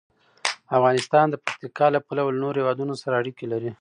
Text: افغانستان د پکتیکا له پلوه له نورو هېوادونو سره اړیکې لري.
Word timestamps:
افغانستان 0.77 1.25
د 1.29 1.35
پکتیکا 1.45 1.87
له 1.95 1.99
پلوه 2.07 2.31
له 2.33 2.39
نورو 2.43 2.59
هېوادونو 2.61 2.93
سره 3.01 3.13
اړیکې 3.21 3.45
لري. 3.53 3.69